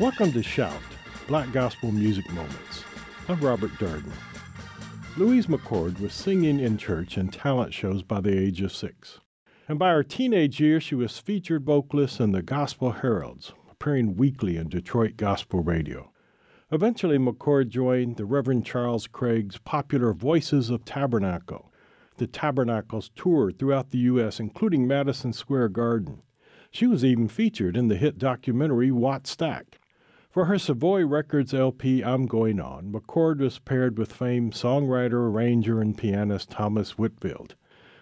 Welcome 0.00 0.30
to 0.34 0.44
Shout, 0.44 0.80
Black 1.26 1.50
Gospel 1.50 1.90
Music 1.90 2.30
Moments. 2.30 2.84
I'm 3.28 3.40
Robert 3.40 3.72
Darden. 3.80 4.12
Louise 5.16 5.46
McCord 5.48 5.98
was 5.98 6.12
singing 6.12 6.60
in 6.60 6.78
church 6.78 7.16
and 7.16 7.32
talent 7.32 7.74
shows 7.74 8.04
by 8.04 8.20
the 8.20 8.30
age 8.30 8.62
of 8.62 8.72
six. 8.72 9.18
And 9.66 9.76
by 9.76 9.90
her 9.90 10.04
teenage 10.04 10.60
years, 10.60 10.84
she 10.84 10.94
was 10.94 11.18
featured 11.18 11.64
vocalist 11.64 12.20
in 12.20 12.30
the 12.30 12.42
Gospel 12.42 12.92
Heralds, 12.92 13.54
appearing 13.68 14.14
weekly 14.14 14.56
in 14.56 14.68
Detroit 14.68 15.16
gospel 15.16 15.64
radio. 15.64 16.12
Eventually, 16.70 17.18
McCord 17.18 17.68
joined 17.68 18.18
the 18.18 18.24
Reverend 18.24 18.64
Charles 18.64 19.08
Craig's 19.08 19.58
popular 19.58 20.12
Voices 20.12 20.70
of 20.70 20.84
Tabernacle. 20.84 21.72
The 22.18 22.28
Tabernacles 22.28 23.10
toured 23.16 23.58
throughout 23.58 23.90
the 23.90 23.98
U.S., 23.98 24.38
including 24.38 24.86
Madison 24.86 25.32
Square 25.32 25.70
Garden. 25.70 26.22
She 26.70 26.86
was 26.86 27.04
even 27.04 27.26
featured 27.26 27.76
in 27.76 27.88
the 27.88 27.96
hit 27.96 28.16
documentary 28.16 28.90
Wattstax. 28.90 29.64
For 30.30 30.44
her 30.44 30.58
Savoy 30.58 31.04
Records 31.06 31.54
LP 31.54 32.02
I'm 32.02 32.26
Going 32.26 32.60
On, 32.60 32.92
McCord 32.92 33.38
was 33.38 33.58
paired 33.58 33.98
with 33.98 34.12
famed 34.12 34.52
songwriter, 34.52 35.30
arranger, 35.30 35.80
and 35.80 35.96
pianist 35.96 36.50
Thomas 36.50 36.98
Whitfield. 36.98 37.54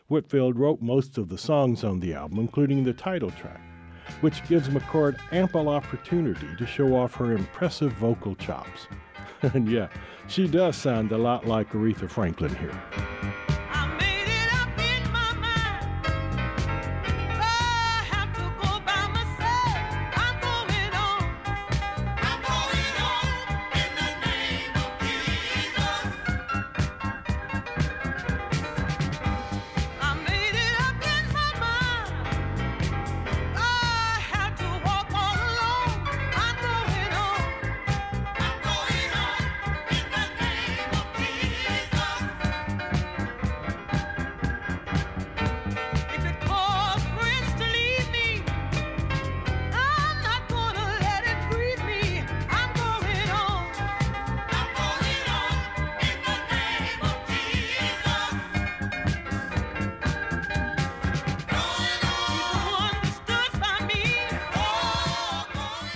Whitfield 0.09 0.59
wrote 0.59 0.83
most 0.83 1.19
of 1.19 1.29
the 1.29 1.39
songs 1.39 1.85
on 1.85 2.01
the 2.01 2.15
album, 2.15 2.39
including 2.39 2.85
the 2.85 2.93
title 2.93 3.30
track 3.30 3.61
which 4.21 4.47
gives 4.49 4.69
McCord 4.69 5.19
ample 5.33 5.69
opportunity 5.69 6.49
to 6.57 6.66
show 6.66 6.97
off 6.97 7.15
her 7.15 7.33
impressive 7.33 7.93
vocal 7.93 8.35
chops. 8.37 8.87
and 9.43 9.71
yeah, 9.71 9.88
she 10.29 10.47
does 10.47 10.77
sound 10.77 11.13
a 11.13 11.19
lot 11.19 11.47
like 11.47 11.71
Aretha 11.73 12.09
Franklin 12.09 12.55
here. 12.57 13.05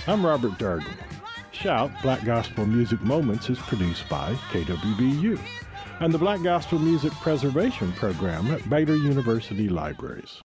I'm 0.07 0.25
Robert 0.25 0.53
Darden. 0.53 0.95
Shout 1.51 1.91
Black 2.01 2.25
Gospel 2.25 2.65
Music 2.65 2.99
Moments 3.01 3.51
is 3.51 3.59
produced 3.59 4.09
by 4.09 4.33
KWBU 4.51 5.39
and 5.99 6.11
the 6.11 6.17
Black 6.17 6.41
Gospel 6.41 6.79
Music 6.79 7.11
Preservation 7.13 7.91
Program 7.93 8.49
at 8.51 8.67
Baylor 8.67 8.95
University 8.95 9.69
Libraries. 9.69 10.41